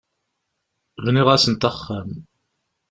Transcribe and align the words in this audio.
Bniɣ-asent 1.03 1.67
axxam. 1.69 2.09